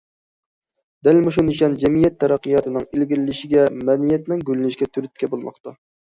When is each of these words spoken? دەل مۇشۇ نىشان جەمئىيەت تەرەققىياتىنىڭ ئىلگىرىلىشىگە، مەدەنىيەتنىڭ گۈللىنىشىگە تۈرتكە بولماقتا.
دەل 1.07 1.17
مۇشۇ 1.25 1.41
نىشان 1.49 1.75
جەمئىيەت 1.83 2.15
تەرەققىياتىنىڭ 2.23 2.87
ئىلگىرىلىشىگە، 2.95 3.65
مەدەنىيەتنىڭ 3.89 4.41
گۈللىنىشىگە 4.47 4.89
تۈرتكە 4.97 5.29
بولماقتا. 5.35 5.75